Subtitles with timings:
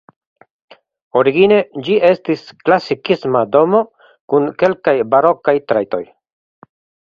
[1.21, 3.85] Origine ĝi estis klasikisma domo
[4.35, 6.05] kun kelkaj barokaj trajtoj.